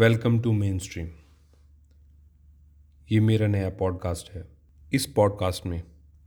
Welcome 0.00 0.38
to 0.40 0.52
main 0.52 0.78
stream 0.78 1.08
ये 3.08 3.18
मेरा 3.20 3.46
नया 3.46 3.70
पॉडकास्ट 3.70 4.30
है। 4.32 4.44
इस 4.92 5.06
पॉडकास्ट 5.06 5.66
में 5.66 5.82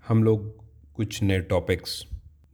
हम 0.05 0.23
लोग 0.23 0.43
कुछ 0.95 1.21
नए 1.23 1.39
टॉपिक्स 1.39 2.05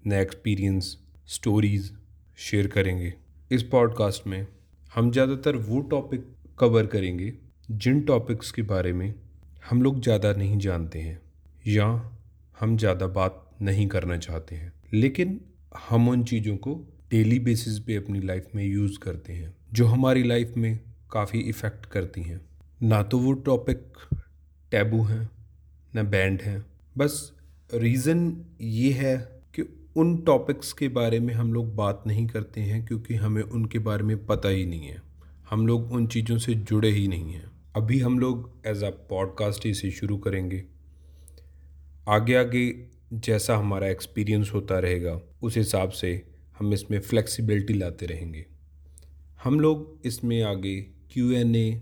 नए 0.08 0.21
एक्सपीरियंस 0.21 0.96
स्टोरीज़ 1.28 1.92
शेयर 2.38 2.68
करेंगे। 2.68 3.13
इस 3.52 3.63
पॉडकास्ट 3.63 4.28
में 4.28 4.47
हम 4.96 5.12
ज़्यादातर 5.12 5.55
वो 5.55 5.82
टॉपिक 5.82 6.26
कवर 6.60 6.86
करेंगे 6.86 7.33
जिन 7.72 8.01
टॉपिक्स 8.01 8.51
के 8.51 8.62
बारे 8.62 8.94
में 8.94 9.13
हम 9.70 9.81
लोग 9.81 10.01
ज़्यादा 10.01 10.33
नहीं 10.33 10.58
जानते 10.58 10.99
हैं 10.99 11.22
या 11.67 11.88
हम 12.60 12.78
ज़्यादा 12.78 13.08
बात 13.08 13.49
नहीं 13.62 13.88
करना 13.88 14.17
चाहते 14.17 14.56
हैं। 14.56 14.74
लेकिन 14.94 15.40
हम 15.90 16.09
उन 16.09 16.23
चीज़ों 16.23 16.58
को 16.58 16.76
डेली 17.12 17.40
बेसिस 17.40 17.80
पे 17.80 17.95
अपनी 17.95 18.20
लाइफ 18.22 18.48
में 18.55 18.63
यूज़ 18.66 18.99
करते 18.99 19.34
हैं 19.34 19.55
जो 19.73 19.86
हमारी 19.86 20.23
लाइफ 20.23 20.54
में 20.58 20.80
काफ़ी 21.12 21.39
इफ़ेक्ट 21.39 21.85
करती 21.85 22.21
हैं। 22.21 22.41
ना 22.84 23.03
तो 23.03 23.20
वो 23.20 23.34
टॉपिक 23.34 23.97
टैबू 24.71 25.03
हैं, 25.03 25.29
ना 25.95 26.03
बैंड 26.03 26.41
हैं। 26.41 26.65
बस 26.97 27.31
रीज़न 27.73 28.45
ये 28.61 28.91
है 28.91 29.17
कि 29.55 29.91
उन 29.95 30.17
टॉपिक्स 30.17 30.73
के 30.73 30.87
बारे 30.87 31.20
में 31.20 31.34
हम 31.34 31.53
लोग 31.53 31.75
बात 31.75 32.03
नहीं 32.07 32.27
करते 32.27 32.61
हैं 32.61 32.85
क्योंकि 32.85 33.15
हमें 33.15 33.41
उनके 33.41 33.79
बारे 33.79 34.03
में 34.03 34.25
पता 34.25 34.49
ही 34.49 34.65
नहीं 34.65 34.87
है। 34.87 35.01
हम 35.49 35.67
लोग 35.67 35.91
उन 35.91 36.07
चीज़ों 36.07 36.37
से 36.37 36.53
जुड़े 36.53 36.89
ही 36.89 37.07
नहीं 37.07 37.34
हैं। 37.34 37.51
अभी 37.76 37.99
हम 37.99 38.20
लोग 38.20 38.51
एज 38.65 38.84
अ 38.84 38.89
पॉडकास्ट 38.89 39.65
इसे 39.65 39.91
शुरू 39.91 40.17
करेंगे। 40.17 40.63
आगे 42.07 42.35
आगे 42.35 42.87
जैसा 43.13 43.57
हमारा 43.57 43.87
एक्सपीरियंस 43.87 44.51
होता 44.53 44.79
रहेगा, 44.79 45.21
उस 45.41 45.57
हिसाब 45.57 45.89
से 45.89 46.31
हम 46.59 46.73
इसमें 46.73 46.99
फ्लेक्सिबिलिटी 46.99 47.73
लाते 47.73 48.05
रहेंगे। 48.05 48.45
हम 49.43 49.59
लोग 49.59 50.01
इसमें 50.05 50.41
आगे 50.43 50.98
क्यू 51.12 51.31
एन 51.31 51.55
ए 51.55 51.81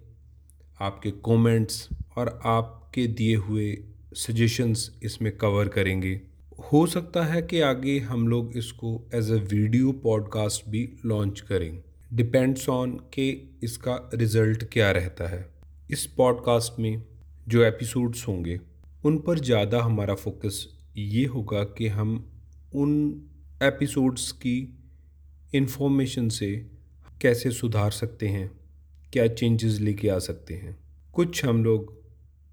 आपके 0.82 1.12
कमेंट्स 1.26 1.88
और 2.18 2.40
आपके 2.46 3.06
दिए 3.08 3.36
हुए 3.36 3.78
सजेशंस 4.16 4.92
इसमें 5.04 5.32
कवर 5.38 5.68
करेंगे। 5.68 6.22
हो 6.72 6.86
सकता 6.88 7.24
है 7.26 7.42
कि 7.42 7.60
आगे 7.60 7.98
हम 8.00 8.28
लोग 8.28 8.58
इसको 8.58 8.92
एज 9.16 9.32
अ 9.32 9.36
वीडियो 9.52 9.92
पॉडकास्ट 10.04 10.70
भी 10.70 10.88
लॉन्च 11.06 11.40
करें। 11.40 11.84
डिपेंड्स 12.14 12.70
ऑन 12.70 12.92
के 13.14 13.30
इसका 13.64 13.98
रिज़ल्ट 14.14 14.64
क्या 14.64 14.92
रहता 14.92 15.28
है। 15.28 15.46
इस 15.92 16.06
पॉडकास्ट 16.08 16.80
में 16.80 17.04
जो 17.48 17.64
एपिसोड्स 17.64 18.28
होंगे, 18.28 18.60
उन 19.06 19.18
पर 19.18 19.40
ज़्यादा 19.40 19.82
हमारा 19.82 20.16
फोकस 20.16 20.66
ये 20.98 21.26
होगा 21.26 21.64
कि 21.64 21.88
हम 21.88 22.16
उन 22.76 22.94
एपिसोड्स 23.64 24.32
की 24.32 24.58
इन्फॉर्मेशन 25.54 26.30
से 26.30 26.50
कैसे 27.22 27.52
सुधार 27.52 27.92
सकते 27.92 28.28
हैं। 28.28 28.50
क्या 29.14 29.28
चेंजेस 29.28 29.80
लेके 29.80 30.10
आ 30.10 30.20
सकते 30.20 30.54
हैं? 30.54 30.78
कुछ 31.14 31.46
हम 31.46 31.64
लोग 31.64 32.04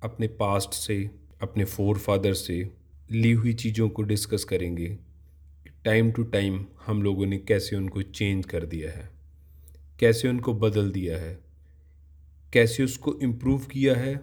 अपने 0.02 0.28
पास्ट 0.28 0.70
से, 0.70 1.10
अपने 1.42 1.64
फोर 1.64 1.98
फादर 1.98 2.32
से 2.32 2.70
ली 3.10 3.32
हुई 3.32 3.54
चीज़ों 3.54 3.88
को 3.88 4.02
डिस्कस 4.02 4.44
करेंगे। 4.44 4.98
टाइम 5.84 6.12
टू 6.12 6.22
टाइम 6.22 6.66
हम 6.86 7.02
लोगों 7.02 7.26
ने 7.26 7.38
कैसे 7.38 7.76
उनको 7.76 8.02
चेंज 8.02 8.46
कर 8.46 8.66
दिया 8.66 8.90
है? 8.90 9.10
कैसे 10.00 10.28
उनको 10.28 10.54
बदल 10.54 10.90
दिया 10.90 11.18
है? 11.18 11.38
कैसे 12.52 12.84
उसको 12.84 13.18
इम्प्रूव 13.22 13.58
किया 13.58 13.94
है? 13.94 14.20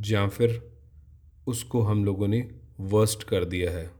या 0.00 0.28
फिर 0.28 0.72
उसको 1.46 1.82
हम 1.82 2.04
लोगों 2.04 2.28
ने 2.28 2.50
वर्स्ट 2.80 3.22
कर 3.22 3.44
दिया 3.44 3.70
है? 3.70 3.90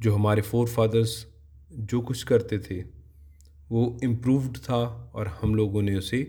जो 0.00 0.14
हमारे 0.14 0.42
फोर 0.42 0.68
फादर्स 0.68 1.26
जो 1.72 2.00
कुछ 2.00 2.22
करते 2.22 2.58
थे 2.58 2.99
वो 3.70 3.98
इम्प्रूव्ड 4.04 4.56
था 4.58 4.76
और 5.14 5.28
हम 5.42 5.54
लोगों 5.54 5.82
ने 5.82 5.94
उसे 5.94 6.26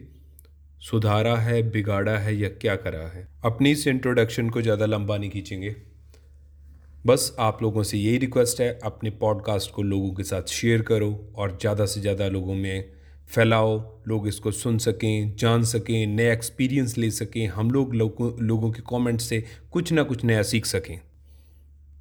सुधारा 0.81 1.35
है, 1.35 1.61
बिगाड़ा 1.71 2.17
है 2.17 2.35
या 2.35 2.49
क्या 2.51 2.75
करा 2.75 3.07
है। 3.07 3.27
अपनी 3.45 3.71
इस 3.71 3.87
इंट्रोडक्शन 3.87 4.49
को 4.49 4.61
ज़्यादा 4.61 4.85
लंबा 4.85 5.17
नहीं 5.17 5.29
खींचेंगे। 5.29 5.75
बस 7.05 7.35
आप 7.39 7.61
लोगों 7.63 7.83
से 7.83 7.97
यही 7.97 8.17
रिक्वेस्ट 8.17 8.61
है, 8.61 8.79
अपने 8.83 9.09
पॉडकास्ट 9.09 9.71
को 9.71 9.83
लोगों 9.83 10.13
के 10.13 10.23
साथ 10.23 10.51
शेयर 10.51 10.81
करो 10.81 11.33
और 11.35 11.57
ज़्यादा 11.61 11.85
से 11.85 12.01
ज़्यादा 12.01 12.27
लोगों 12.27 12.55
में 12.55 12.91
फैलाओ, 13.29 14.01
लोग 14.07 14.27
इसको 14.27 14.51
सुन 14.51 14.77
सकें, 14.77 15.35
जान 15.35 15.63
सकें 15.63 16.07
नए 16.07 16.31
एक्सपीरियंस 16.31 16.97
ले 16.97 17.09
सकें, 17.11 17.47
हम 17.47 17.71
लोग 17.71 17.93
लोगों 17.93 18.31
लोगों 18.39 18.71
के 18.71 18.81
कमेंट 18.89 19.21
से 19.21 19.43
कुछ 19.71 19.91
ना 19.91 20.03
कुछ 20.03 20.23
नया 20.25 20.41
सीख 20.43 20.65
सकें। 20.65 20.99